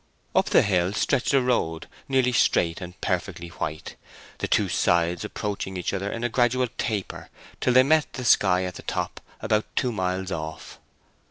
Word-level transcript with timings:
Up 0.33 0.49
the 0.49 0.63
hill 0.63 0.93
stretched 0.93 1.31
a 1.31 1.39
road 1.43 1.87
nearly 2.09 2.31
straight 2.33 2.81
and 2.81 2.99
perfectly 3.01 3.49
white, 3.49 3.95
the 4.39 4.47
two 4.47 4.67
sides 4.67 5.23
approaching 5.23 5.77
each 5.77 5.93
other 5.93 6.11
in 6.11 6.23
a 6.23 6.27
gradual 6.27 6.69
taper 6.79 7.29
till 7.59 7.73
they 7.73 7.83
met 7.83 8.11
the 8.13 8.25
sky 8.25 8.63
at 8.63 8.73
the 8.73 8.81
top 8.81 9.21
about 9.41 9.65
two 9.75 9.91
miles 9.91 10.31
off. 10.31 10.79